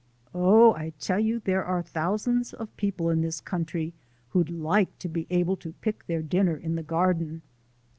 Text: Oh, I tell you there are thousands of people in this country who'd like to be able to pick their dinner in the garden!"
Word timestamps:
Oh, 0.33 0.73
I 0.73 0.93
tell 0.99 1.19
you 1.19 1.41
there 1.41 1.63
are 1.63 1.83
thousands 1.83 2.53
of 2.55 2.75
people 2.75 3.11
in 3.11 3.21
this 3.21 3.39
country 3.39 3.93
who'd 4.29 4.49
like 4.49 4.97
to 4.97 5.07
be 5.07 5.27
able 5.29 5.57
to 5.57 5.73
pick 5.79 6.07
their 6.07 6.23
dinner 6.23 6.57
in 6.57 6.73
the 6.73 6.81
garden!" 6.81 7.43